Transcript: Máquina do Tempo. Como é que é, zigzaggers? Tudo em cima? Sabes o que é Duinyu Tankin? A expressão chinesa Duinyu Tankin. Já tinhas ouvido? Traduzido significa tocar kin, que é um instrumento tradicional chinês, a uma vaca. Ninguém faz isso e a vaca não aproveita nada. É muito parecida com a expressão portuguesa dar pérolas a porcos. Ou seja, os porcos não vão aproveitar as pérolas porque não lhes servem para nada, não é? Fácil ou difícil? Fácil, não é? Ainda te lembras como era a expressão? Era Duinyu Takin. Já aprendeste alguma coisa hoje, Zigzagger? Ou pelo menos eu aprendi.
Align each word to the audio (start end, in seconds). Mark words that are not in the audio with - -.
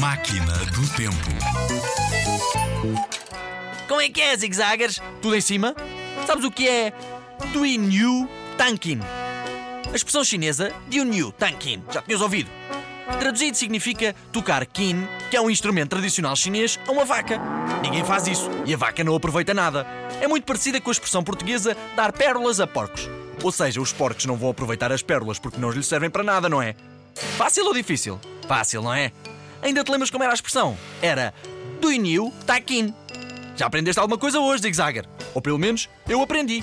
Máquina 0.00 0.56
do 0.72 0.88
Tempo. 0.96 1.14
Como 3.86 4.00
é 4.00 4.08
que 4.08 4.22
é, 4.22 4.34
zigzaggers? 4.34 4.98
Tudo 5.20 5.36
em 5.36 5.42
cima? 5.42 5.76
Sabes 6.26 6.42
o 6.42 6.50
que 6.50 6.66
é 6.66 6.90
Duinyu 7.52 8.26
Tankin? 8.56 8.98
A 9.92 9.94
expressão 9.94 10.24
chinesa 10.24 10.72
Duinyu 10.86 11.30
Tankin. 11.32 11.82
Já 11.92 12.00
tinhas 12.00 12.22
ouvido? 12.22 12.48
Traduzido 13.18 13.58
significa 13.58 14.16
tocar 14.32 14.64
kin, 14.64 15.06
que 15.30 15.36
é 15.36 15.40
um 15.40 15.50
instrumento 15.50 15.90
tradicional 15.90 16.34
chinês, 16.34 16.80
a 16.88 16.92
uma 16.92 17.04
vaca. 17.04 17.38
Ninguém 17.82 18.02
faz 18.02 18.26
isso 18.26 18.48
e 18.64 18.72
a 18.72 18.78
vaca 18.78 19.04
não 19.04 19.14
aproveita 19.14 19.52
nada. 19.52 19.86
É 20.18 20.26
muito 20.26 20.44
parecida 20.44 20.80
com 20.80 20.88
a 20.88 20.92
expressão 20.92 21.22
portuguesa 21.22 21.76
dar 21.94 22.10
pérolas 22.10 22.58
a 22.58 22.66
porcos. 22.66 23.06
Ou 23.42 23.52
seja, 23.52 23.78
os 23.78 23.92
porcos 23.92 24.24
não 24.24 24.38
vão 24.38 24.48
aproveitar 24.48 24.90
as 24.90 25.02
pérolas 25.02 25.38
porque 25.38 25.60
não 25.60 25.70
lhes 25.70 25.86
servem 25.86 26.08
para 26.08 26.24
nada, 26.24 26.48
não 26.48 26.62
é? 26.62 26.74
Fácil 27.36 27.66
ou 27.66 27.74
difícil? 27.74 28.18
Fácil, 28.48 28.80
não 28.80 28.94
é? 28.94 29.12
Ainda 29.62 29.84
te 29.84 29.90
lembras 29.90 30.10
como 30.10 30.24
era 30.24 30.32
a 30.32 30.34
expressão? 30.34 30.76
Era 31.02 31.34
Duinyu 31.80 32.32
Takin. 32.46 32.94
Já 33.56 33.66
aprendeste 33.66 34.00
alguma 34.00 34.18
coisa 34.18 34.40
hoje, 34.40 34.62
Zigzagger? 34.62 35.06
Ou 35.34 35.42
pelo 35.42 35.58
menos 35.58 35.88
eu 36.08 36.22
aprendi. 36.22 36.62